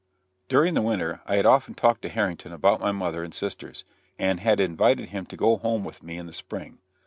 [0.49, 3.85] During the winter I had often talked to Harrington about my mother and sisters,
[4.17, 6.79] and had invited him to go home with me in the spring.